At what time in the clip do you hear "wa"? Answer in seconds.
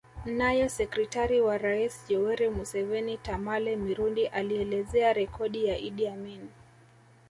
1.41-1.57